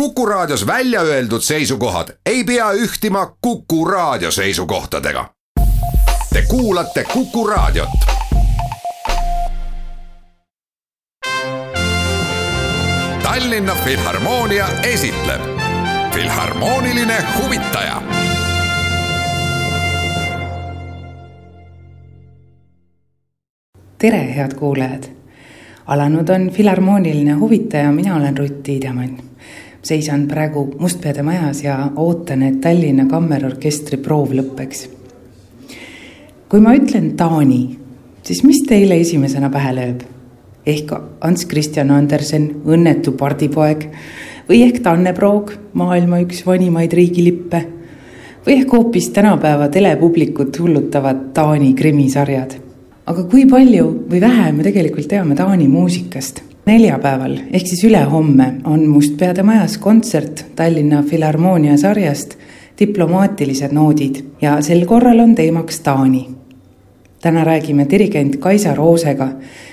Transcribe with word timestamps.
Kuku 0.00 0.26
Raadios 0.26 0.66
välja 0.66 1.00
öeldud 1.00 1.40
seisukohad 1.40 2.08
ei 2.26 2.44
pea 2.44 2.72
ühtima 2.72 3.36
Kuku 3.40 3.84
Raadio 3.84 4.30
seisukohtadega. 4.30 5.30
Te 6.32 6.42
kuulate 6.48 7.04
Kuku 7.04 7.46
Raadiot. 7.46 7.88
Tallinna 13.22 13.74
Filharmoonia 13.84 14.68
esitleb 14.82 15.40
Filharmooniline 16.14 17.24
huvitaja 17.38 18.02
tere, 23.98 24.34
head 24.36 24.54
kuulajad! 24.54 25.02
alanud 25.86 26.28
on 26.28 26.50
Filharmooniline 26.50 27.32
huvitaja, 27.32 27.92
mina 27.92 28.16
olen 28.16 28.38
Rutt 28.38 28.62
Tiidemann. 28.62 29.16
Seisan 29.86 30.26
praegu 30.28 30.66
Mustpeade 30.78 31.22
majas 31.22 31.62
ja 31.64 31.78
ootan, 31.96 32.42
et 32.42 32.60
Tallinna 32.60 33.06
Kammerorkestri 33.10 33.98
proov 34.02 34.34
lõpeks. 34.34 34.88
kui 36.48 36.60
ma 36.60 36.74
ütlen 36.74 37.12
Taani, 37.16 37.78
siis 38.22 38.42
mis 38.44 38.62
teile 38.68 39.00
esimesena 39.00 39.50
pähe 39.50 39.72
lööb? 39.78 40.04
ehk 40.66 40.92
Ants 41.20 41.46
Christian 41.46 41.90
Andersen, 41.90 42.50
õnnetu 42.66 43.12
pardipoeg 43.16 43.88
või 44.48 44.62
ehk 44.66 44.82
Tanne 44.82 45.12
Proog, 45.14 45.52
maailma 45.72 46.20
üks 46.26 46.42
vanimaid 46.46 46.92
riigilippe 46.92 47.62
või 48.46 48.58
ehk 48.58 48.72
hoopis 48.72 49.10
tänapäeva 49.14 49.68
telepublikut 49.68 50.58
hullutavad 50.58 51.30
Taani 51.34 51.74
krimisarjad 51.74 52.66
aga 53.06 53.22
kui 53.30 53.46
palju 53.46 53.86
või 54.10 54.20
vähe 54.22 54.50
me 54.52 54.66
tegelikult 54.66 55.08
teame 55.10 55.38
Taani 55.38 55.68
muusikast? 55.70 56.42
Neljapäeval 56.66 57.36
ehk 57.52 57.66
siis 57.66 57.84
ülehomme 57.84 58.46
on 58.64 58.86
Mustpeade 58.90 59.42
majas 59.42 59.78
kontsert 59.78 60.44
Tallinna 60.56 61.02
Filharmoonia 61.02 61.76
sarjast 61.78 62.34
Diplomaatilised 62.78 63.72
noodid 63.72 64.16
ja 64.40 64.60
sel 64.62 64.84
korral 64.86 65.20
on 65.22 65.34
teemaks 65.34 65.80
Taani. 65.80 66.28
täna 67.22 67.44
räägime 67.44 67.86
dirigent 67.90 68.36
Kaisa 68.36 68.74
Roosega, 68.74 69.28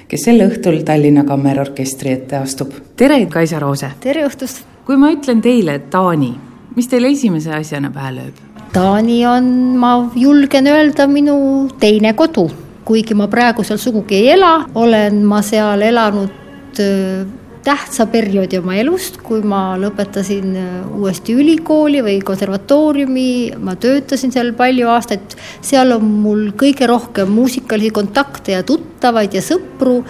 kes 0.08 0.22
sel 0.22 0.45
õhtul 0.45 0.83
Tallinna 0.85 1.23
Kammerorkestri 1.23 2.11
ette 2.11 2.38
astub. 2.38 2.72
tere, 2.95 3.25
Kaisa 3.25 3.59
Roose! 3.59 3.89
tere 4.00 4.28
õhtust! 4.28 4.61
kui 4.85 4.97
ma 4.97 5.11
ütlen 5.11 5.41
teile 5.41 5.80
Taani, 5.80 6.33
mis 6.75 6.88
teile 6.88 7.09
esimese 7.09 7.53
asjana 7.53 7.91
pähe 7.91 8.11
lööb? 8.19 8.38
Taani 8.73 9.25
on, 9.25 9.50
ma 9.78 10.11
julgen 10.16 10.67
öelda, 10.67 11.07
minu 11.07 11.69
teine 11.80 12.13
kodu 12.13 12.52
kuigi 12.85 13.13
ma 13.13 13.28
praegu 13.28 13.63
seal 13.63 13.80
sugugi 13.80 14.16
ei 14.16 14.30
ela, 14.30 14.66
olen 14.75 15.23
ma 15.25 15.41
seal 15.41 15.81
elanud 15.81 16.42
äh, 16.81 17.25
tähtsa 17.63 18.05
perioodi 18.11 18.59
oma 18.59 18.75
elust, 18.75 19.19
kui 19.23 19.41
ma 19.47 19.77
lõpetasin 19.79 20.52
äh, 20.59 20.73
uuesti 20.97 21.35
ülikooli 21.39 22.03
või 22.03 22.17
konservatooriumi, 22.25 23.27
ma 23.63 23.77
töötasin 23.79 24.33
seal 24.35 24.53
palju 24.57 24.89
aastaid, 24.91 25.38
seal 25.63 25.95
on 25.95 26.05
mul 26.25 26.45
kõige 26.59 26.89
rohkem 26.89 27.31
muusikalisi 27.31 27.94
kontakte 27.95 28.57
ja 28.57 28.67
tuttavaid 28.67 29.35
ja 29.38 29.44
sõpru. 29.45 30.01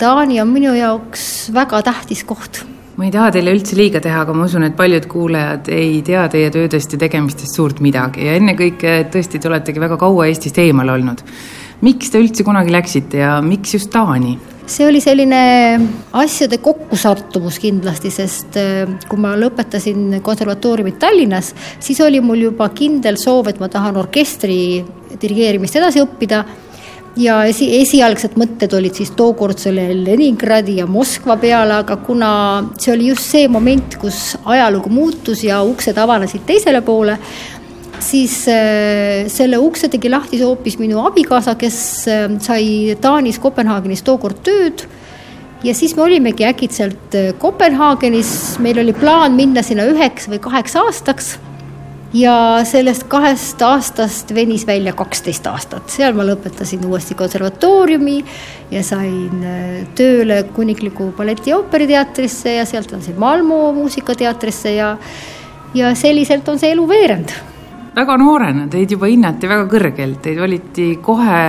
Taani 0.00 0.40
on 0.42 0.50
minu 0.50 0.74
jaoks 0.74 1.52
väga 1.54 1.82
tähtis 1.86 2.24
koht. 2.26 2.64
Ma 2.96 3.06
ei 3.06 3.12
taha 3.14 3.30
teile 3.32 3.54
üldse 3.54 3.76
liiga 3.78 4.02
teha, 4.04 4.26
aga 4.26 4.34
ma 4.36 4.44
usun, 4.44 4.66
et 4.66 4.74
paljud 4.76 5.06
kuulajad 5.08 5.70
ei 5.72 6.02
tea 6.04 6.26
teie 6.32 6.50
töödest 6.52 6.92
ja 6.92 7.00
tegemistest 7.00 7.56
suurt 7.56 7.80
midagi. 7.80 8.26
Ja 8.26 8.36
ennekõike 8.36 8.98
tõesti, 9.12 9.40
te 9.40 9.48
oletegi 9.48 9.80
väga 9.80 9.96
kaua 10.00 10.26
Eestist 10.28 10.60
eemal 10.60 10.92
olnud 10.92 11.22
miks 11.82 12.12
te 12.12 12.22
üldse 12.22 12.46
kunagi 12.46 12.72
läksite 12.72 13.22
ja 13.24 13.36
miks 13.44 13.76
just 13.76 13.92
Taani? 13.92 14.38
see 14.72 14.86
oli 14.86 15.00
selline 15.02 15.38
asjade 16.16 16.60
kokkusattumus 16.62 17.58
kindlasti, 17.60 18.12
sest 18.14 18.56
äh, 18.60 18.86
kui 19.10 19.20
ma 19.20 19.34
lõpetasin 19.36 20.20
konservatooriumit 20.24 21.00
Tallinnas, 21.02 21.50
siis 21.82 22.00
oli 22.00 22.22
mul 22.24 22.46
juba 22.46 22.70
kindel 22.72 23.18
soov, 23.20 23.50
et 23.50 23.60
ma 23.60 23.68
tahan 23.72 23.98
orkestri 24.00 24.58
dirigeerimist 25.20 25.76
edasi 25.80 26.00
õppida 26.04 26.44
ja 27.20 27.42
esi, 27.48 27.66
esialgsed 27.82 28.36
mõtted 28.40 28.72
olid 28.76 28.96
siis 28.96 29.12
tookord 29.16 29.60
selle 29.60 29.88
Leningradi 29.96 30.78
ja 30.78 30.86
Moskva 30.88 31.36
peale, 31.40 31.80
aga 31.82 31.98
kuna 32.04 32.30
see 32.78 32.94
oli 32.94 33.10
just 33.10 33.28
see 33.28 33.48
moment, 33.52 33.98
kus 34.00 34.36
ajalugu 34.44 34.92
muutus 34.92 35.44
ja 35.44 35.60
uksed 35.66 35.98
avanesid 35.98 36.46
teisele 36.48 36.80
poole, 36.86 37.18
siis 38.02 38.42
äh, 38.50 39.28
selle 39.32 39.60
ukse 39.62 39.88
tegi 39.92 40.10
lahti 40.12 40.40
hoopis 40.42 40.78
minu 40.80 41.02
abikaasa, 41.06 41.54
kes 41.60 41.78
äh, 42.10 42.26
sai 42.42 42.96
Taanis 43.00 43.40
Kopenhaagenis 43.42 44.04
tookord 44.06 44.42
tööd. 44.46 44.86
ja 45.62 45.74
siis 45.78 45.94
me 45.96 46.02
olimegi 46.02 46.46
äkitselt 46.48 47.14
äh, 47.18 47.32
Kopenhaagenis, 47.38 48.58
meil 48.62 48.82
oli 48.82 48.94
plaan 48.96 49.38
minna 49.38 49.62
sinna 49.62 49.86
üheks 49.90 50.28
või 50.30 50.42
kaheks 50.42 50.76
aastaks. 50.76 51.32
ja 52.12 52.34
sellest 52.68 53.06
kahest 53.08 53.62
aastast 53.64 54.34
venis 54.34 54.66
välja 54.68 54.92
kaksteist 54.92 55.46
aastat, 55.48 55.88
seal 55.90 56.12
ma 56.14 56.26
lõpetasin 56.28 56.82
uuesti 56.84 57.14
konservatooriumi 57.16 58.18
ja 58.70 58.82
sain 58.84 59.46
tööle 59.96 60.42
Kuningliku 60.52 61.12
Balleti 61.16 61.54
ja 61.54 61.62
Ooperiteatrisse 61.62 62.58
ja 62.58 62.66
sealt 62.68 62.92
lasin 62.92 63.16
Malmo 63.18 63.70
Muusikateatrisse 63.72 64.74
ja 64.74 64.98
ja 65.74 65.94
selliselt 65.96 66.48
on 66.52 66.58
see 66.60 66.74
elu 66.74 66.84
veerenud 66.88 67.32
väga 67.96 68.16
noorena 68.20 68.66
teid 68.72 68.94
juba 68.96 69.08
hinnati 69.10 69.48
väga 69.50 69.68
kõrgelt, 69.70 70.20
teid 70.24 70.40
valiti 70.40 70.88
kohe 71.04 71.42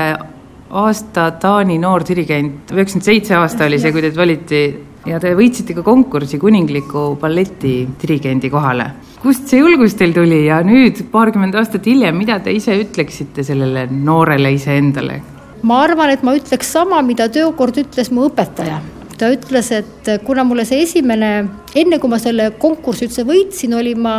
aasta 0.73 1.29
Taani 1.39 1.77
noordirigent, 1.81 2.73
üheksakümmend 2.73 3.05
seitse 3.05 3.37
aasta 3.37 3.67
oli 3.69 3.79
see, 3.79 3.93
kui 3.93 4.03
teid 4.03 4.17
valiti 4.17 4.63
ja 5.07 5.19
te 5.21 5.33
võitsite 5.37 5.75
ka 5.77 5.83
konkursi 5.85 6.39
kuningliku 6.41 7.13
balleti 7.21 7.75
dirigendi 8.01 8.49
kohale. 8.53 8.87
kust 9.23 9.47
see 9.47 9.59
julgus 9.61 9.95
teil 9.99 10.15
tuli 10.15 10.45
ja 10.45 10.61
nüüd, 10.65 11.05
paarkümmend 11.11 11.55
aastat 11.55 11.85
hiljem, 11.87 12.17
mida 12.17 12.39
te 12.43 12.51
ise 12.51 12.75
ütleksite 12.79 13.43
sellele 13.43 13.87
noorele 13.91 14.53
iseendale? 14.55 15.21
ma 15.63 15.79
arvan, 15.83 16.09
et 16.09 16.23
ma 16.23 16.35
ütleks 16.35 16.73
sama, 16.75 17.01
mida 17.01 17.29
tookord 17.31 17.77
ütles 17.85 18.11
mu 18.11 18.27
õpetaja 18.29 18.81
ta 19.17 19.29
ütles, 19.33 19.69
et 19.75 20.09
kuna 20.25 20.43
mulle 20.47 20.65
see 20.67 20.83
esimene, 20.83 21.31
enne 21.77 21.99
kui 22.01 22.11
ma 22.11 22.19
selle 22.21 22.49
konkursi 22.59 23.07
üldse 23.07 23.25
võitsin, 23.27 23.73
olin 23.77 24.01
ma 24.03 24.13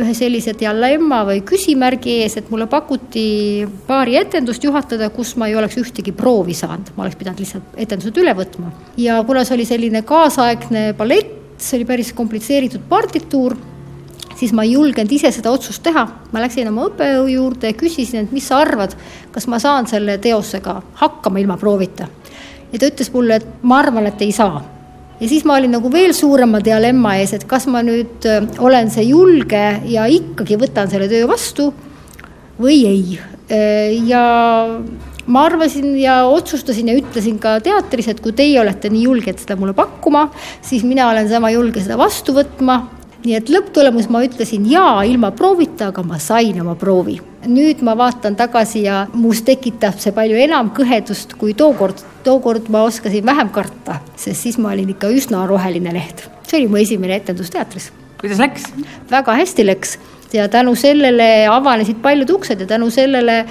ühe 0.00 0.14
sellise 0.16 0.54
dialemma 0.58 1.22
või 1.28 1.42
küsimärgi 1.46 2.18
ees, 2.22 2.38
et 2.40 2.50
mulle 2.52 2.66
pakuti 2.70 3.26
paari 3.88 4.18
etendust 4.20 4.64
juhatada, 4.64 5.10
kus 5.14 5.34
ma 5.40 5.48
ei 5.50 5.58
oleks 5.58 5.78
ühtegi 5.80 6.14
proovi 6.16 6.56
saanud, 6.56 6.94
ma 6.96 7.06
oleks 7.06 7.20
pidanud 7.20 7.44
lihtsalt 7.44 7.78
etendused 7.86 8.18
üle 8.22 8.34
võtma. 8.36 8.72
ja 9.00 9.20
kuna 9.26 9.44
see 9.44 9.58
oli 9.58 9.68
selline 9.68 10.02
kaasaegne 10.06 10.90
ballett, 10.98 11.38
see 11.58 11.78
oli 11.78 11.88
päris 11.88 12.12
komplitseeritud 12.16 12.88
partituur, 12.90 13.56
siis 14.34 14.52
ma 14.52 14.64
ei 14.66 14.74
julgenud 14.74 15.12
ise 15.14 15.30
seda 15.32 15.52
otsust 15.54 15.82
teha. 15.82 16.06
ma 16.32 16.42
läksin 16.42 16.68
oma 16.68 16.88
õppejõu 16.90 17.30
juurde 17.30 17.70
ja 17.70 17.78
küsisin, 17.78 18.26
et 18.26 18.34
mis 18.34 18.46
sa 18.50 18.58
arvad, 18.64 18.96
kas 19.32 19.46
ma 19.46 19.62
saan 19.62 19.86
selle 19.86 20.18
teosega 20.18 20.80
hakkama 21.00 21.40
ilma 21.42 21.56
proovita 21.60 22.10
ja 22.74 22.80
ta 22.80 22.90
ütles 22.90 23.10
mulle, 23.14 23.38
et 23.38 23.62
ma 23.62 23.80
arvan, 23.84 24.08
et 24.10 24.22
ei 24.26 24.34
saa. 24.34 24.62
ja 25.20 25.30
siis 25.30 25.44
ma 25.46 25.56
olin 25.60 25.76
nagu 25.76 25.90
veel 25.92 26.12
suurema 26.16 26.58
dialemma 26.64 27.16
ees, 27.20 27.36
et 27.36 27.46
kas 27.48 27.68
ma 27.70 27.84
nüüd 27.86 28.26
äh, 28.26 28.42
olen 28.58 28.90
see 28.90 29.06
julge 29.12 29.64
ja 29.88 30.08
ikkagi 30.10 30.58
võtan 30.60 30.90
selle 30.90 31.08
töö 31.08 31.28
vastu 31.30 31.70
või 32.60 32.80
ei. 32.90 33.20
Äh, 33.46 33.94
ja 34.08 34.24
ma 35.26 35.44
arvasin 35.46 35.94
ja 36.02 36.24
otsustasin 36.28 36.90
ja 36.90 36.98
ütlesin 36.98 37.38
ka 37.40 37.56
teatris, 37.64 38.10
et 38.10 38.20
kui 38.20 38.34
teie 38.36 38.58
olete 38.60 38.90
nii 38.92 39.06
julged 39.06 39.40
seda 39.40 39.56
mulle 39.56 39.76
pakkuma, 39.76 40.26
siis 40.60 40.84
mina 40.84 41.08
olen 41.12 41.30
sama 41.30 41.54
julge 41.54 41.84
seda 41.84 41.96
vastu 42.00 42.34
võtma 42.36 42.82
nii 43.24 43.38
et 43.38 43.48
lõpptulemus 43.52 44.10
ma 44.12 44.20
ütlesin 44.24 44.66
jaa 44.68 45.04
ilma 45.08 45.30
proovita, 45.36 45.88
aga 45.92 46.04
ma 46.04 46.20
sain 46.20 46.60
oma 46.60 46.76
proovi. 46.76 47.16
Nüüd 47.46 47.82
ma 47.84 47.94
vaatan 47.98 48.36
tagasi 48.38 48.84
ja 48.86 49.04
mus 49.12 49.42
tekitab 49.46 50.00
see 50.02 50.14
palju 50.16 50.38
enam 50.46 50.70
kõhedust 50.76 51.36
kui 51.38 51.54
tookord. 51.54 52.00
tookord 52.24 52.70
ma 52.72 52.84
oskasin 52.88 53.26
vähem 53.26 53.50
karta, 53.52 54.00
sest 54.16 54.46
siis 54.46 54.58
ma 54.58 54.72
olin 54.72 54.94
ikka 54.94 55.10
üsna 55.12 55.46
roheline 55.48 55.92
leht. 55.92 56.26
see 56.48 56.62
oli 56.62 56.68
mu 56.68 56.80
esimene 56.80 57.16
etendus 57.16 57.50
teatris. 57.50 57.92
kuidas 58.20 58.38
läks? 58.38 58.68
väga 59.10 59.38
hästi 59.40 59.66
läks 59.66 59.98
ja 60.32 60.48
tänu 60.48 60.74
sellele 60.74 61.46
avanesid 61.50 62.02
paljud 62.02 62.30
uksed 62.30 62.60
ja 62.60 62.66
tänu 62.66 62.90
sellele 62.90 63.44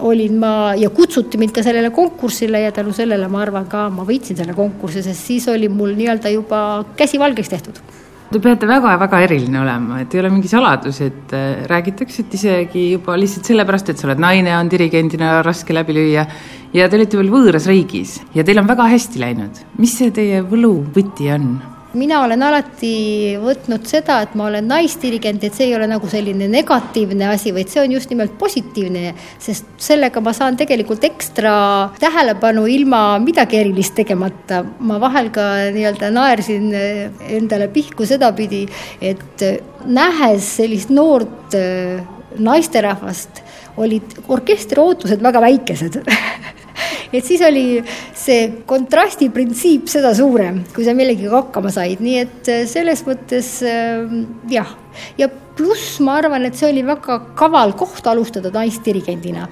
olin 0.00 0.38
ma 0.40 0.74
ja 0.76 0.90
kutsuti 0.90 1.38
mind 1.38 1.52
ka 1.52 1.62
sellele 1.62 1.90
konkursile 1.90 2.60
ja 2.60 2.72
tänu 2.72 2.92
sellele 2.92 3.28
ma 3.28 3.42
arvan 3.42 3.66
ka, 3.68 3.88
ma 3.90 4.04
võitsin 4.08 4.38
selle 4.38 4.54
konkursi, 4.56 5.02
sest 5.02 5.26
siis 5.26 5.48
oli 5.48 5.68
mul 5.68 5.92
nii-öelda 5.98 6.32
juba 6.32 6.84
käsi 6.96 7.20
valgeks 7.20 7.52
tehtud 7.52 7.82
Te 8.30 8.38
peate 8.38 8.62
väga-väga 8.62 9.24
eriline 9.24 9.58
olema, 9.58 9.96
et 10.04 10.12
ei 10.14 10.20
ole 10.20 10.28
mingi 10.30 10.46
saladus, 10.46 11.00
et 11.02 11.32
äh, 11.34 11.64
räägitakse, 11.66 12.22
et 12.22 12.36
isegi 12.38 12.84
juba 12.92 13.16
lihtsalt 13.18 13.50
sellepärast, 13.50 13.90
et 13.90 13.98
sa 13.98 14.06
oled 14.06 14.22
naine, 14.22 14.52
on 14.54 14.70
dirigendina 14.70 15.40
raske 15.42 15.74
läbi 15.74 15.96
lüüa 15.96 16.22
ja 16.70 16.86
te 16.86 17.00
olete 17.00 17.18
veel 17.18 17.32
võõras 17.32 17.66
riigis 17.66 18.20
ja 18.36 18.46
teil 18.46 18.62
on 18.62 18.70
väga 18.70 18.86
hästi 18.92 19.24
läinud. 19.24 19.60
mis 19.82 19.98
see 19.98 20.14
teie 20.14 20.44
võluvõti 20.46 21.26
on? 21.34 21.50
Mina 21.98 22.20
olen 22.24 22.42
alati 22.44 22.92
võtnud 23.40 23.86
seda, 23.88 24.20
et 24.24 24.34
ma 24.38 24.46
olen 24.48 24.68
naisdirigent, 24.70 25.42
et 25.44 25.56
see 25.56 25.68
ei 25.70 25.74
ole 25.76 25.88
nagu 25.90 26.08
selline 26.10 26.46
negatiivne 26.50 27.28
asi, 27.32 27.52
vaid 27.56 27.70
see 27.72 27.82
on 27.82 27.94
just 27.96 28.12
nimelt 28.12 28.36
positiivne, 28.38 29.14
sest 29.42 29.68
sellega 29.80 30.22
ma 30.24 30.34
saan 30.36 30.58
tegelikult 30.60 31.04
ekstra 31.08 31.54
tähelepanu 32.02 32.66
ilma 32.70 33.02
midagi 33.22 33.60
erilist 33.60 33.96
tegemata. 33.98 34.62
ma 34.80 35.00
vahel 35.02 35.30
ka 35.34 35.46
nii-öelda 35.74 36.12
naersin 36.14 36.70
endale 36.74 37.68
pihku 37.72 38.06
sedapidi, 38.06 38.66
et 39.00 39.44
nähes 39.86 40.56
sellist 40.60 40.90
noort 40.94 41.56
äh, 41.58 42.00
naisterahvast, 42.38 43.42
olid 43.80 44.18
orkestri 44.28 44.80
ootused 44.80 45.22
väga 45.22 45.40
väikesed 45.42 46.02
et 47.16 47.24
siis 47.26 47.42
oli 47.44 47.82
see 48.20 48.48
kontrasti 48.68 49.30
printsiip 49.32 49.88
seda 49.90 50.12
suurem, 50.16 50.62
kui 50.74 50.84
sa 50.86 50.94
millegagi 50.96 51.30
hakkama 51.32 51.72
said, 51.74 52.02
nii 52.04 52.18
et 52.24 52.52
äh, 52.52 52.62
selles 52.68 53.04
mõttes 53.06 53.56
äh, 53.66 54.04
jah, 54.52 54.74
ja 55.20 55.30
pluss 55.56 55.98
ma 56.04 56.18
arvan, 56.20 56.46
et 56.48 56.58
see 56.58 56.70
oli 56.70 56.84
väga 56.86 57.20
kaval 57.38 57.74
koht 57.78 58.06
alustada 58.10 58.52
naisdirigendina, 58.54 59.48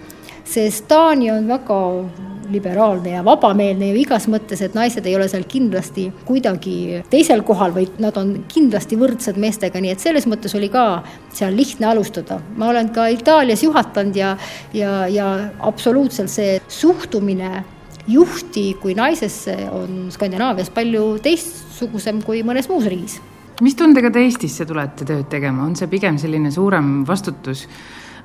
sest 0.49 0.89
Taani 0.91 1.33
on 1.33 1.49
väga 1.49 1.79
liberaalne 2.49 3.11
ja 3.13 3.23
vabameelne 3.25 3.91
ju 3.91 3.99
igas 4.01 4.25
mõttes, 4.31 4.63
et 4.65 4.77
naised 4.77 5.05
ei 5.07 5.17
ole 5.19 5.27
seal 5.29 5.45
kindlasti 5.49 6.07
kuidagi 6.29 7.03
teisel 7.13 7.43
kohal, 7.45 7.75
vaid 7.77 7.99
nad 8.01 8.17
on 8.21 8.35
kindlasti 8.49 8.97
võrdsed 9.01 9.37
meestega, 9.41 9.83
nii 9.85 9.93
et 9.93 10.05
selles 10.05 10.25
mõttes 10.31 10.57
oli 10.57 10.71
ka 10.73 11.03
seal 11.37 11.57
lihtne 11.57 11.91
alustada. 11.93 12.41
ma 12.57 12.71
olen 12.73 12.89
ka 12.95 13.09
Itaalias 13.13 13.65
juhatanud 13.67 14.17
ja, 14.17 14.37
ja, 14.73 15.03
ja 15.13 15.29
absoluutselt 15.61 16.33
see 16.33 16.57
suhtumine 16.69 17.65
juhti 18.09 18.73
kui 18.81 18.97
naisesse 18.99 19.57
on 19.73 20.09
Skandinaavias 20.15 20.73
palju 20.75 21.19
teistsugusem 21.25 22.23
kui 22.25 22.43
mõnes 22.47 22.69
muus 22.71 22.89
riigis. 22.89 23.21
mis 23.61 23.75
tundega 23.75 24.11
te 24.11 24.23
Eestisse 24.25 24.67
tulete 24.67 25.05
tööd 25.05 25.29
tegema, 25.31 25.65
on 25.67 25.77
see 25.77 25.91
pigem 25.91 26.19
selline 26.19 26.51
suurem 26.55 27.03
vastutus 27.07 27.67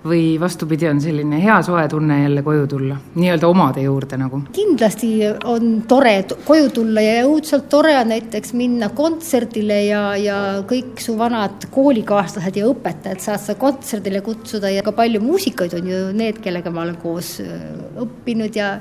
või 0.04 0.36
vastupidi, 0.40 0.88
on 0.90 1.00
selline 1.02 1.40
hea 1.40 1.56
soe 1.64 1.86
tunne 1.88 2.18
jälle 2.22 2.42
koju 2.44 2.66
tulla, 2.68 2.98
nii-öelda 3.16 3.48
omade 3.48 3.86
juurde 3.86 4.18
nagu? 4.20 4.42
kindlasti 4.54 5.12
on 5.48 5.86
tore 5.88 6.14
koju 6.46 6.70
tulla 6.76 7.02
ja 7.02 7.24
õudselt 7.28 7.70
tore 7.72 7.96
on 7.98 8.12
näiteks 8.12 8.54
minna 8.60 8.90
kontserdile 8.96 9.80
ja, 9.86 10.04
ja 10.20 10.38
kõik 10.68 11.00
su 11.04 11.16
vanad 11.18 11.70
koolikaaslased 11.72 12.60
ja 12.60 12.68
õpetajad 12.72 13.24
saad 13.24 13.44
sa 13.46 13.56
kontserdile 13.60 14.22
kutsuda 14.26 14.72
ja 14.74 14.84
ka 14.84 14.92
palju 14.96 15.24
muusikuid 15.24 15.80
on 15.80 15.92
ju 15.94 16.06
need, 16.14 16.44
kellega 16.44 16.72
ma 16.72 16.84
olen 16.84 17.00
koos 17.02 17.38
äh, 17.44 17.68
õppinud 18.04 18.60
ja 18.60 18.76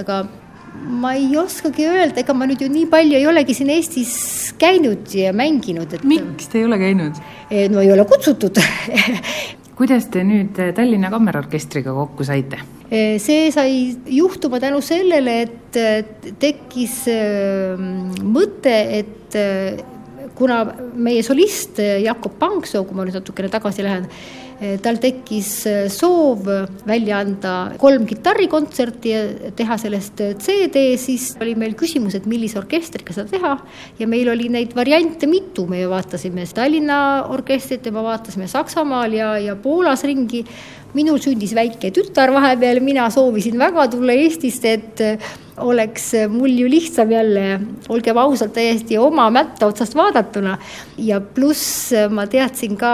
aga 0.00 0.22
ma 1.02 1.12
ei 1.18 1.34
oskagi 1.36 1.84
öelda, 1.88 2.22
ega 2.22 2.34
ma 2.36 2.48
nüüd 2.48 2.62
ju 2.64 2.68
nii 2.72 2.86
palju 2.92 3.18
ei 3.18 3.26
olegi 3.28 3.56
siin 3.56 3.72
Eestis 3.74 4.14
käinud 4.60 5.10
ja 5.16 5.34
mänginud, 5.36 5.92
et. 5.92 6.06
miks 6.08 6.48
te 6.48 6.62
ei 6.62 6.68
ole 6.68 6.80
käinud? 6.80 7.20
no 7.72 7.82
ei 7.82 7.92
ole 7.92 8.06
kutsutud 8.08 8.56
kuidas 9.82 10.06
te 10.12 10.22
nüüd 10.26 10.58
äh, 10.62 10.70
Tallinna 10.76 11.10
Kammerorkestriga 11.12 11.94
kokku 11.96 12.26
saite? 12.26 12.60
Äh, 12.92 13.16
see 13.22 13.48
sai 13.54 13.72
juhtuma 14.14 14.60
tänu 14.62 14.82
sellele, 14.84 15.40
et 15.46 15.78
äh, 15.80 16.04
tekkis 16.42 17.00
mõte, 18.22 18.76
et 19.00 19.36
kuna 20.36 20.60
meie 20.94 21.22
solist 21.24 21.80
Jakob 21.80 22.36
Pangsoo, 22.38 22.84
kui 22.84 22.96
ma 22.96 23.06
nüüd 23.06 23.16
natukene 23.16 23.48
tagasi 23.52 23.84
lähen, 23.86 24.06
tal 24.82 24.98
tekkis 25.02 25.50
soov 25.90 26.46
välja 26.86 27.18
anda 27.22 27.54
kolm 27.80 28.04
kitarrikontserti 28.06 29.12
ja 29.12 29.22
teha 29.58 29.78
sellest 29.80 30.22
CD, 30.42 30.84
siis 31.00 31.32
oli 31.42 31.56
meil 31.58 31.74
küsimus, 31.78 32.14
et 32.18 32.28
millise 32.30 32.60
orkestriga 32.60 33.14
seda 33.16 33.30
teha. 33.32 33.56
Ja 33.98 34.08
meil 34.10 34.30
oli 34.32 34.48
neid 34.52 34.76
variante 34.78 35.26
mitu, 35.30 35.66
me 35.70 35.82
vaatasime 35.90 36.46
Tallinna 36.54 37.00
orkestrit 37.32 37.86
ja 37.86 37.94
me 37.94 38.04
vaatasime 38.04 38.48
Saksamaal 38.50 39.18
ja, 39.18 39.34
ja 39.42 39.56
Poolas 39.56 40.04
ringi. 40.06 40.44
Minul 40.92 41.22
sündis 41.24 41.54
väike 41.56 41.88
tütar 41.96 42.28
vahepeal, 42.34 42.82
mina 42.84 43.06
soovisin 43.10 43.56
väga 43.58 43.86
tulla 43.94 44.12
Eestisse, 44.12 44.74
et 44.76 45.00
oleks 45.56 46.12
mul 46.32 46.52
ju 46.56 46.68
lihtsam 46.70 47.10
jälle, 47.12 47.60
olgem 47.92 48.18
ausad, 48.18 48.52
täiesti 48.54 48.98
oma 48.98 49.28
mätta 49.30 49.66
otsast 49.66 49.94
vaadatuna. 49.94 50.58
ja 50.98 51.20
pluss 51.20 51.92
ma 52.10 52.26
teadsin 52.26 52.76
ka 52.76 52.92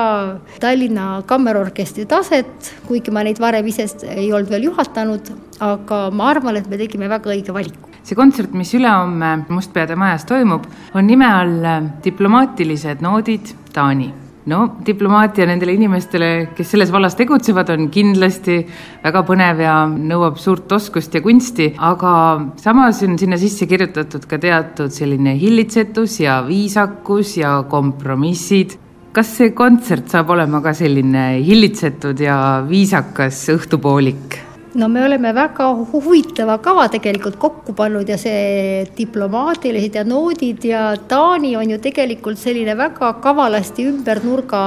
Tallinna 0.61 1.23
Kammerorkestri 1.27 2.07
taset, 2.07 2.73
kuigi 2.87 3.11
ma 3.11 3.23
neid 3.23 3.41
varem 3.41 3.67
ise 3.67 3.87
ei 4.09 4.33
olnud 4.33 4.51
veel 4.51 4.69
juhatanud, 4.71 5.33
aga 5.61 6.09
ma 6.11 6.31
arvan, 6.31 6.57
et 6.57 6.69
me 6.69 6.79
tegime 6.79 7.09
väga 7.09 7.31
õige 7.35 7.55
valiku 7.55 7.89
see 8.09 8.17
kontsert, 8.17 8.55
mis 8.57 8.71
ülehomme 8.73 9.45
Mustpeade 9.53 9.97
majas 10.01 10.25
toimub, 10.25 10.65
on 10.95 11.07
nime 11.07 11.29
all 11.29 11.69
Diplomaatilised 12.05 13.05
noodid 13.05 13.53
Taani 13.75 14.28
no 14.49 14.61
diplomaatia 14.87 15.47
nendele 15.49 15.75
inimestele, 15.77 16.31
kes 16.57 16.73
selles 16.75 16.93
vallas 16.95 17.17
tegutsevad, 17.19 17.71
on 17.75 17.89
kindlasti 17.93 18.59
väga 19.05 19.23
põnev 19.29 19.63
ja 19.65 19.77
nõuab 19.93 20.41
suurt 20.41 20.73
oskust 20.79 21.15
ja 21.15 21.23
kunsti, 21.25 21.71
aga 21.77 22.15
samas 22.61 23.03
on 23.07 23.19
sinna 23.21 23.39
sisse 23.41 23.69
kirjutatud 23.71 24.27
ka 24.31 24.41
teatud 24.43 24.95
selline 24.95 25.37
hillitsetus 25.39 26.21
ja 26.25 26.41
viisakus 26.49 27.37
ja 27.43 27.59
kompromissid. 27.69 28.79
kas 29.13 29.31
see 29.39 29.51
kontsert 29.57 30.13
saab 30.13 30.29
olema 30.31 30.61
ka 30.63 30.75
selline 30.77 31.41
hillitsetud 31.43 32.21
ja 32.21 32.37
viisakas 32.69 33.49
õhtupoolik? 33.57 34.48
No 34.75 34.89
me 34.89 35.05
oleme 35.05 35.33
väga 35.33 35.69
huvitava 35.93 36.59
kava 36.63 36.89
tegelikult 36.93 37.39
kokku 37.41 37.75
pannud 37.77 38.09
ja 38.09 38.19
see 38.21 38.85
diplomaatilised 38.99 39.97
ja 39.97 40.05
noodid 40.05 40.65
ja 40.69 40.83
Taani 41.09 41.55
on 41.57 41.71
ju 41.73 41.79
tegelikult 41.83 42.41
selline 42.41 42.77
väga 42.77 43.15
kavalasti 43.25 43.87
ümber 43.89 44.21
nurga 44.25 44.63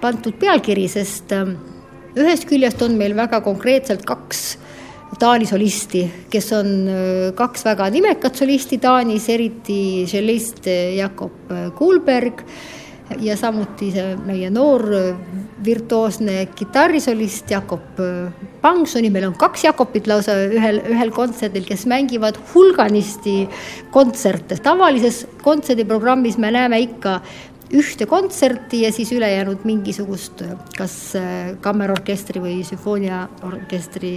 pandud 0.00 0.34
pealkiri, 0.40 0.88
sest 0.90 1.32
ähm, 1.36 1.56
ühest 2.18 2.48
küljest 2.48 2.82
on 2.82 2.96
meil 2.98 3.16
väga 3.16 3.40
konkreetselt 3.44 4.04
kaks 4.08 4.46
Taani 5.20 5.46
solisti, 5.48 6.02
kes 6.32 6.50
on 6.56 6.72
äh, 6.90 7.34
kaks 7.38 7.64
väga 7.68 7.90
nimekat 7.94 8.42
solisti 8.42 8.80
Taanis, 8.82 9.28
eriti 9.32 10.04
tšellist 10.08 10.66
Jakob 10.96 11.54
Kuulberg 11.78 12.42
ja 13.22 13.36
samuti 13.38 13.92
see 13.94 14.16
meie 14.26 14.50
noor 14.50 14.88
virtuoosne 15.66 16.46
kitarrisolist 16.56 17.50
Jakob 17.50 18.00
Pangsoni, 18.62 19.10
meil 19.10 19.28
on 19.28 19.34
kaks 19.38 19.66
Jakobit 19.66 20.08
lausa 20.10 20.36
ühel, 20.50 20.80
ühel 20.92 21.12
kontserdil, 21.14 21.66
kes 21.68 21.86
mängivad 21.90 22.38
hulganisti 22.52 23.44
kontserte. 23.94 24.58
tavalises 24.62 25.24
kontserdiprogrammis 25.42 26.38
me 26.38 26.50
näeme 26.54 26.80
ikka 26.86 27.20
ühte 27.74 28.06
kontserti 28.06 28.84
ja 28.84 28.92
siis 28.94 29.10
ülejäänud 29.12 29.64
mingisugust 29.66 30.42
kas 30.76 31.16
kammerorkestri 31.60 32.42
või 32.42 32.60
sümfooniaorkestri 32.66 34.12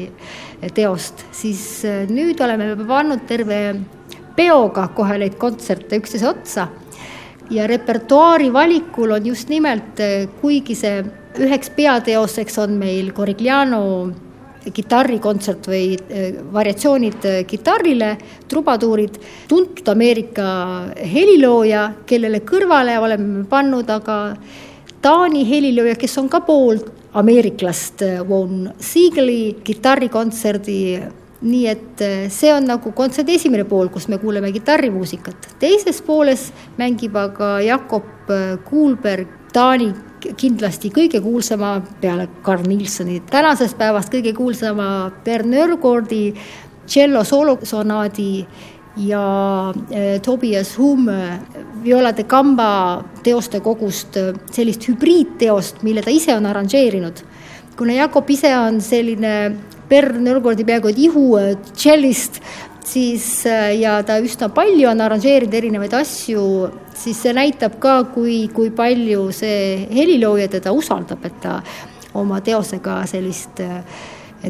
teost, 0.78 1.25
siis 1.31 1.63
nüüd 2.12 2.42
oleme 2.46 2.75
pannud 2.88 3.25
terve 3.30 3.80
peoga 4.38 4.88
kohe 4.96 5.18
neid 5.18 5.40
kontserte 5.42 5.98
üksteise 5.98 6.30
otsa 6.30 6.68
ja 7.50 7.66
repertuaari 7.68 8.54
valikul 8.54 9.12
on 9.18 9.25
just 9.25 9.50
nimelt, 9.50 9.98
kuigi 10.42 10.75
see 10.78 11.01
üheks 11.38 11.70
peateoseks 11.75 12.58
on 12.63 12.77
meil 12.80 13.12
Corigliano 13.13 13.84
kitarrikontsert 14.74 15.70
või 15.72 15.94
eh, 15.96 16.39
variatsioonid 16.53 17.25
eh, 17.25 17.38
kitarrile, 17.48 18.15
trubaduurid, 18.50 19.20
tuntud 19.48 19.88
Ameerika 19.94 20.50
helilooja, 21.00 21.86
kellele 22.06 22.42
kõrvale 22.48 22.98
oleme 23.00 23.46
pannud 23.50 23.89
aga 23.89 24.20
Taani 25.00 25.46
helilooja, 25.48 25.96
kes 25.96 26.18
on 26.20 26.27
ka 26.27 26.42
pool 26.44 26.82
ameeriklast, 27.15 28.03
Von 28.27 28.68
Siegeli 28.84 29.56
kitarrikontserdi 29.63 30.82
nii 31.42 31.68
et 31.72 32.01
eh, 32.03 32.27
see 32.32 32.51
on 32.51 32.68
nagu 32.68 32.92
kontserdi 32.96 33.38
esimene 33.39 33.63
pool, 33.68 33.89
kus 33.94 34.10
me 34.12 34.20
kuuleme 34.20 34.51
kitarrimuusikat. 34.51 35.53
teises 35.60 36.01
pooles 36.01 36.50
mängib 36.77 37.15
aga 37.15 37.60
Jakob 37.63 38.32
eh, 38.34 38.58
Kuulberg 38.68 39.27
Taani 39.53 39.94
kindlasti 40.38 40.92
kõige 40.94 41.22
kuulsama 41.24 41.80
peale 42.02 42.28
Carl 42.46 42.66
Nilssoni 42.68 43.22
tänasest 43.30 43.78
päevast 43.78 44.12
kõige 44.14 44.34
kuulsama 44.38 45.12
Bern 45.26 45.52
Nörgordi 45.54 46.34
tšello 46.86 47.24
soolosonaadi 47.24 48.34
ja 49.06 49.24
eh, 49.92 50.20
Tobias 50.22 50.76
Hume 50.78 51.40
Viola 51.84 52.12
de 52.12 52.24
Gamba 52.24 53.04
teoste 53.24 53.62
kogust 53.64 54.18
sellist 54.52 54.88
hübriidteost, 54.90 55.84
mille 55.84 56.04
ta 56.04 56.12
ise 56.12 56.36
on 56.36 56.46
arranžeerinud. 56.46 57.24
kuna 57.78 57.94
Jakob 57.94 58.30
ise 58.30 58.58
on 58.58 58.82
selline 58.82 59.56
Bern 59.90 60.24
Nürgoldi 60.24 60.66
peaaegu 60.68 60.92
et 60.92 61.00
ihu 61.00 61.24
tšellist, 61.74 62.42
siis 62.89 63.46
äh, 63.50 63.74
ja 63.79 64.00
ta 64.03 64.19
üsna 64.24 64.50
palju 64.53 64.89
on 64.89 65.01
arranžeerinud 65.05 65.55
erinevaid 65.60 65.93
asju, 66.00 66.43
siis 66.98 67.22
see 67.24 67.34
näitab 67.36 67.77
ka, 67.81 68.01
kui, 68.13 68.48
kui 68.53 68.72
palju 68.75 69.29
see 69.36 69.86
helilooja 69.93 70.50
teda 70.58 70.74
usaldab, 70.75 71.25
et 71.29 71.41
ta 71.43 71.60
oma 72.19 72.41
teosega 72.46 73.01
sellist 73.10 73.62
äh, 73.63 73.81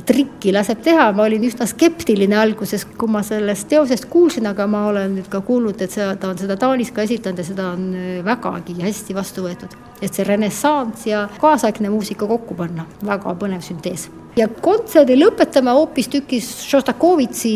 trikki 0.06 0.52
laseb 0.54 0.84
teha, 0.86 1.10
ma 1.18 1.26
olin 1.26 1.44
üsna 1.48 1.66
skeptiline 1.70 2.38
alguses, 2.38 2.86
kui 2.98 3.10
ma 3.10 3.24
sellest 3.26 3.68
teosest 3.72 4.06
kuulsin, 4.12 4.46
aga 4.50 4.68
ma 4.70 4.86
olen 4.92 5.16
nüüd 5.18 5.30
ka 5.32 5.42
kuulnud, 5.46 5.82
et 5.82 5.94
see, 5.94 6.06
ta 6.22 6.30
on 6.30 6.38
seda 6.38 6.58
Taanis 6.62 6.92
ka 6.94 7.06
esitanud 7.08 7.42
ja 7.42 7.46
seda 7.48 7.72
on 7.74 7.88
äh, 7.98 8.10
vägagi 8.26 8.78
hästi 8.84 9.18
vastu 9.18 9.46
võetud. 9.48 9.78
et 10.00 10.16
see 10.16 10.24
renessanss 10.24 11.08
ja 11.10 11.26
kaasaegne 11.42 11.90
muusika 11.92 12.28
kokku 12.28 12.56
panna, 12.56 12.86
väga 13.04 13.34
põnev 13.40 13.66
süntees. 13.66 14.08
ja 14.38 14.48
kontserdi 14.48 15.18
lõpetame 15.18 15.74
hoopistükkis 15.76 16.52
Šostakovitši 16.70 17.54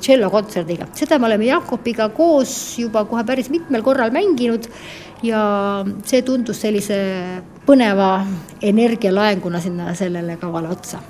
tšellokontserdiga, 0.00 0.86
seda 0.94 1.18
me 1.18 1.26
oleme 1.26 1.50
Jakobiga 1.50 2.08
koos 2.14 2.78
juba 2.78 3.04
kohe 3.10 3.24
päris 3.26 3.50
mitmel 3.50 3.82
korral 3.82 4.14
mänginud 4.14 4.70
ja 5.22 5.42
see 6.06 6.22
tundus 6.22 6.62
sellise 6.62 7.00
põneva 7.66 8.12
energialaenguna 8.62 9.60
sinna 9.60 9.96
sellele 9.98 10.38
kavale 10.38 10.70
otsa 10.70 11.02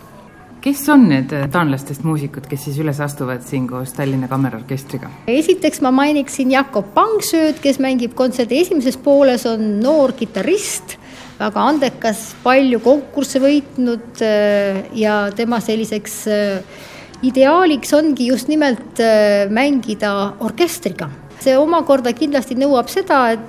kes 0.63 0.83
on 0.93 1.09
need 1.11 1.33
taanlastest 1.53 2.05
muusikud, 2.07 2.47
kes 2.51 2.69
siis 2.69 2.79
üles 2.83 3.01
astuvad 3.03 3.43
siin 3.47 3.67
koos 3.71 3.95
Tallinna 3.97 4.29
Kammerorkestriga? 4.31 5.11
esiteks 5.31 5.83
ma 5.83 5.91
mainiksin 5.95 6.53
Jakob 6.55 6.93
Pangsööd, 6.95 7.59
kes 7.63 7.81
mängib 7.83 8.15
kontserdi 8.19 8.61
esimeses 8.63 8.99
pooles, 9.03 9.47
on 9.51 9.81
noor 9.83 10.15
kitarrist, 10.19 10.97
väga 11.41 11.67
andekas, 11.73 12.29
palju 12.45 12.79
konkursse 12.85 13.43
võitnud 13.43 14.23
äh, 14.23 14.85
ja 14.99 15.17
tema 15.35 15.59
selliseks 15.65 16.17
äh, 16.31 16.87
ideaaliks 17.27 17.95
ongi 17.99 18.29
just 18.31 18.51
nimelt 18.53 19.03
äh, 19.03 19.51
mängida 19.51 20.15
orkestriga. 20.47 21.11
see 21.43 21.59
omakorda 21.59 22.13
kindlasti 22.15 22.55
nõuab 22.55 22.87
seda, 22.87 23.33
et 23.35 23.49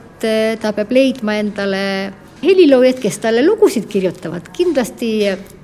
ta 0.63 0.72
peab 0.74 0.89
leidma 0.96 1.36
endale 1.38 1.84
heliloojad, 2.44 3.00
kes 3.02 3.20
talle 3.24 3.44
lugusid 3.46 3.86
kirjutavad, 3.90 4.50
kindlasti 4.56 5.10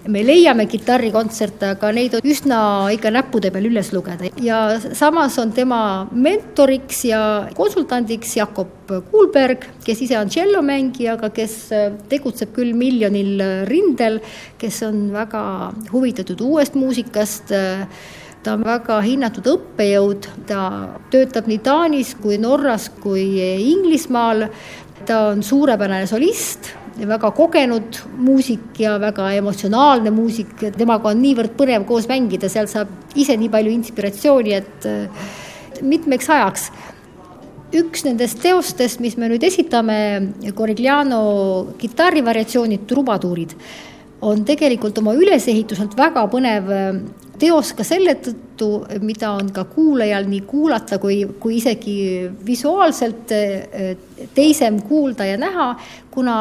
me 0.10 0.22
leiame 0.26 0.66
kitarrikontserte, 0.70 1.74
aga 1.76 1.92
neid 1.96 2.16
on 2.18 2.28
üsna 2.32 2.60
ikka 2.96 3.12
näppude 3.14 3.52
peal 3.54 3.68
üles 3.70 3.92
lugeda. 3.94 4.30
Ja 4.42 4.62
samas 4.98 5.38
on 5.42 5.52
tema 5.56 5.82
mentoriks 6.12 7.04
ja 7.10 7.22
konsultandiks 7.58 8.38
Jakob 8.40 8.94
Kuulberg, 9.12 9.68
kes 9.86 10.06
ise 10.06 10.18
on 10.20 10.32
tšellomängija, 10.32 11.18
aga 11.20 11.30
kes 11.36 11.58
tegutseb 12.10 12.56
küll 12.56 12.74
miljonil 12.78 13.44
rindel, 13.70 14.22
kes 14.62 14.82
on 14.88 15.10
väga 15.14 15.44
huvitatud 15.92 16.42
uuest 16.48 16.80
muusikast. 16.80 17.54
Ta 18.40 18.54
on 18.56 18.62
väga 18.64 19.02
hinnatud 19.04 19.50
õppejõud, 19.52 20.26
ta 20.48 20.62
töötab 21.12 21.50
nii 21.52 21.60
Taanis 21.60 22.14
kui 22.24 22.38
Norras 22.40 22.86
kui 23.04 23.26
Inglismaal, 23.68 24.46
ta 25.08 25.20
on 25.32 25.44
suurepärane 25.44 26.08
solist, 26.10 26.72
väga 27.08 27.32
kogenud 27.36 28.00
muusik 28.20 28.80
ja 28.84 28.98
väga 29.00 29.32
emotsionaalne 29.38 30.12
muusik, 30.12 30.56
temaga 30.78 31.14
on 31.14 31.22
niivõrd 31.24 31.56
põnev 31.58 31.86
koos 31.88 32.08
mängida, 32.10 32.50
sealt 32.52 32.72
saab 32.72 32.92
ise 33.16 33.38
nii 33.40 33.52
palju 33.54 33.76
inspiratsiooni, 33.78 34.56
et 34.58 34.90
mitmeks 35.82 36.30
ajaks. 36.30 36.72
üks 37.70 38.02
nendest 38.02 38.40
teostest, 38.42 39.00
mis 39.00 39.16
me 39.18 39.28
nüüd 39.30 39.44
esitame, 39.46 39.96
Corigliano 40.58 41.76
kitarrivariatsioonid, 41.78 42.88
trubaduurid, 42.90 43.54
on 44.26 44.42
tegelikult 44.44 44.98
oma 44.98 45.14
ülesehituselt 45.14 45.94
väga 45.98 46.26
põnev 46.32 46.72
teos 47.40 47.74
ka 47.78 47.86
selle 47.88 48.16
tõttu, 48.24 48.70
mida 49.06 49.34
on 49.38 49.52
ka 49.56 49.66
kuulajal 49.72 50.28
nii 50.30 50.42
kuulata 50.48 51.00
kui, 51.02 51.22
kui 51.42 51.60
isegi 51.60 51.96
visuaalselt 52.46 53.34
eh, 53.36 53.94
teisem 54.36 54.82
kuulda 54.86 55.28
ja 55.30 55.38
näha, 55.40 55.70
kuna 56.12 56.36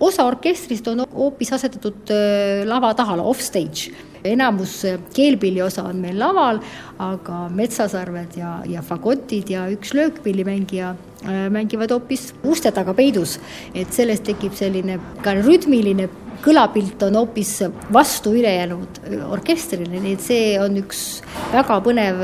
osa 0.00 0.24
orkestrist 0.28 0.86
on 0.88 1.04
hoopis 1.06 1.52
asetatud 1.56 2.12
eh, 2.14 2.62
lava 2.68 2.94
taha, 2.98 3.18
off-stage. 3.22 3.92
enamus 4.24 4.82
keelpilli 5.14 5.62
osa 5.62 5.84
on 5.86 6.00
meil 6.02 6.18
laval, 6.18 6.58
aga 6.98 7.44
metsasarved 7.54 8.34
ja, 8.40 8.58
ja 8.66 8.82
fagotid 8.82 9.50
ja 9.54 9.68
üks 9.70 9.94
löökpillimängija 9.94 10.94
mängivad 11.24 11.90
hoopis 11.90 12.32
uste 12.46 12.70
taga 12.74 12.94
peidus, 12.94 13.38
et 13.74 13.90
sellest 13.94 14.26
tekib 14.28 14.54
selline 14.58 14.98
ka 15.24 15.34
rütmiline 15.40 16.08
kõlapilt 16.44 17.02
on 17.08 17.18
hoopis 17.18 17.52
vastu 17.92 18.32
ülejäänud 18.38 19.00
orkestrile, 19.26 19.98
nii 19.98 20.14
et 20.14 20.22
see 20.22 20.52
on 20.62 20.78
üks 20.78 21.04
väga 21.52 21.80
põnev 21.84 22.22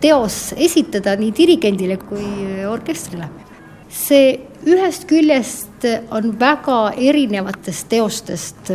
teos 0.00 0.52
esitada 0.56 1.16
nii 1.20 1.32
dirigendile 1.36 1.96
kui 2.00 2.26
orkestrile. 2.68 3.28
see 3.90 4.38
ühest 4.68 5.08
küljest 5.08 5.84
on 6.10 6.36
väga 6.38 6.92
erinevatest 6.96 7.88
teostest 7.88 8.70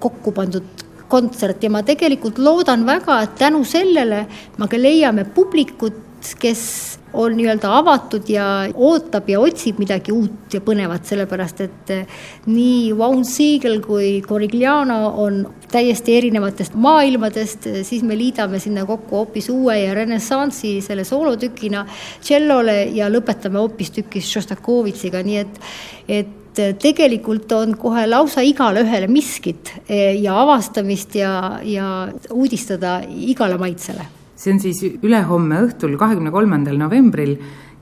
kokku 0.00 0.32
pandud 0.32 0.84
kontsert 1.08 1.62
ja 1.62 1.70
ma 1.70 1.82
tegelikult 1.86 2.38
loodan 2.38 2.86
väga, 2.86 3.20
et 3.22 3.36
tänu 3.38 3.64
sellele 3.64 4.26
me 4.58 4.68
ka 4.68 4.76
leiame 4.76 5.24
publikut, 5.24 6.02
kes 6.40 6.95
on 7.12 7.36
nii-öelda 7.36 7.70
avatud 7.78 8.28
ja 8.28 8.46
ootab 8.74 9.28
ja 9.30 9.40
otsib 9.40 9.78
midagi 9.80 10.12
uut 10.12 10.54
ja 10.54 10.60
põnevat, 10.64 11.06
sellepärast 11.08 11.60
et 11.64 11.92
eh, 11.94 12.22
nii 12.50 12.92
Wound 12.96 13.28
Siegel 13.28 13.80
kui 13.84 14.20
Corigliano 14.26 14.98
on 15.22 15.42
täiesti 15.72 16.16
erinevatest 16.18 16.74
maailmadest, 16.78 17.68
siis 17.86 18.04
me 18.06 18.18
liidame 18.18 18.60
sinna 18.62 18.86
kokku 18.86 19.22
hoopis 19.22 19.50
uue 19.54 19.78
ja 19.80 19.94
renessansi 19.96 20.76
selle 20.84 21.04
soolotükina 21.08 21.86
tšellole 22.20 22.82
ja 22.96 23.10
lõpetame 23.12 23.62
hoopistükkis 23.62 24.32
Šostakovitšiga, 24.36 25.22
nii 25.26 25.40
et, 25.44 25.62
et 26.08 26.62
tegelikult 26.80 27.52
on 27.52 27.74
kohe 27.78 28.06
lausa 28.08 28.44
igale 28.44 28.84
ühele 28.86 29.08
miskit 29.12 29.72
eh, 29.88 30.14
ja 30.20 30.40
avastamist 30.42 31.16
ja, 31.18 31.32
ja 31.64 31.90
uudistada 32.34 33.00
igale 33.06 33.58
maitsele 33.60 34.15
see 34.36 34.52
on 34.52 34.60
siis 34.60 34.82
ülehomme 35.02 35.62
õhtul, 35.66 35.96
kahekümne 36.00 36.30
kolmandal 36.34 36.76
novembril 36.80 37.36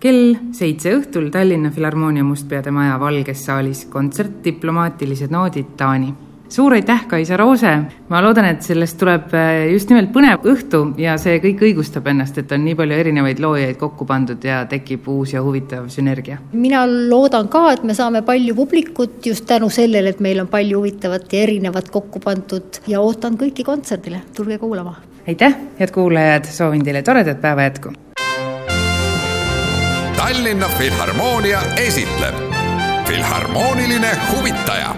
kell 0.04 0.34
seitse 0.52 0.92
õhtul 0.98 1.30
Tallinna 1.32 1.70
Filharmoonia 1.72 2.24
Mustpeade 2.26 2.72
Maja 2.74 2.98
Valges 3.00 3.46
saalis 3.46 3.86
kontsert 3.90 4.42
Diplomaatilised 4.44 5.32
noodid 5.32 5.74
Taani. 5.78 6.12
suur 6.54 6.74
aitäh, 6.76 7.06
Kaisa 7.08 7.36
Roose, 7.36 7.70
ma 8.08 8.20
loodan, 8.22 8.44
et 8.46 8.62
sellest 8.62 8.98
tuleb 9.00 9.32
äh, 9.34 9.72
just 9.72 9.88
nimelt 9.90 10.12
põnev 10.14 10.44
õhtu 10.46 10.82
ja 11.00 11.16
see 11.18 11.40
kõik 11.42 11.64
õigustab 11.66 12.06
ennast, 12.12 12.36
et 12.38 12.52
on 12.52 12.62
nii 12.62 12.76
palju 12.78 12.98
erinevaid 13.00 13.40
loojaid 13.42 13.78
kokku 13.80 14.06
pandud 14.06 14.44
ja 14.44 14.60
tekib 14.70 15.08
uus 15.10 15.32
ja 15.34 15.42
huvitav 15.42 15.88
sünergia. 15.90 16.38
mina 16.52 16.84
loodan 16.86 17.48
ka, 17.48 17.64
et 17.72 17.82
me 17.82 17.96
saame 17.96 18.22
palju 18.22 18.54
publikut 18.54 19.26
just 19.26 19.48
tänu 19.50 19.70
sellele, 19.70 20.14
et 20.14 20.20
meil 20.20 20.44
on 20.44 20.52
palju 20.52 20.84
huvitavat 20.84 21.32
ja 21.32 21.42
erinevat 21.48 21.90
kokku 21.90 22.20
pandud 22.20 22.78
ja 22.86 23.00
ootan 23.00 23.40
kõiki 23.40 23.64
kontserdile, 23.64 24.22
tulge 24.36 24.60
kuulama 24.62 24.94
aitäh, 25.28 25.56
head 25.80 25.90
kuulajad, 25.90 26.44
soovin 26.44 26.84
teile 26.84 27.02
toredat 27.02 27.40
päeva 27.40 27.62
jätku. 27.62 27.92
Tallinna 30.16 30.68
Filharmoonia 30.68 31.60
esitleb 31.76 32.34
Filharmooniline 33.06 34.10
huvitaja 34.32 34.96